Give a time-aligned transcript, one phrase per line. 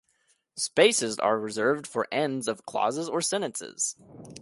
[0.57, 3.95] Spaces are reserved for ends of clauses or sentences.